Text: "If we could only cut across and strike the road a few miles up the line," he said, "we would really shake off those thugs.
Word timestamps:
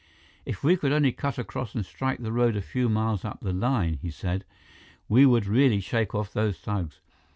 "If 0.47 0.63
we 0.63 0.77
could 0.77 0.91
only 0.91 1.11
cut 1.11 1.37
across 1.37 1.75
and 1.75 1.85
strike 1.85 2.17
the 2.23 2.31
road 2.31 2.55
a 2.55 2.61
few 2.63 2.89
miles 2.89 3.23
up 3.23 3.39
the 3.41 3.53
line," 3.53 3.99
he 4.01 4.09
said, 4.09 4.45
"we 5.07 5.27
would 5.27 5.45
really 5.45 5.79
shake 5.79 6.15
off 6.15 6.33
those 6.33 6.57
thugs. 6.57 7.01